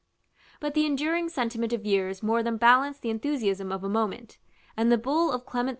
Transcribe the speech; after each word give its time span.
But 0.59 0.73
the 0.73 0.87
enduring 0.87 1.29
sentiment 1.29 1.73
of 1.73 1.85
years 1.85 2.23
more 2.23 2.41
than 2.41 2.57
balanced 2.57 3.03
the 3.03 3.11
enthusiasm 3.11 3.71
of 3.71 3.83
a 3.83 3.87
moment; 3.89 4.39
and 4.75 4.91
the 4.91 4.97
bull 4.97 5.31
of 5.31 5.45
Clement 5.45 5.69
V. 5.69 5.69